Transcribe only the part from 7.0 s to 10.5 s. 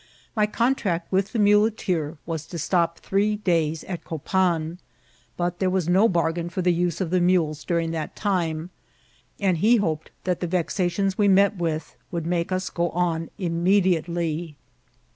of the mules during that time, and he hoped that the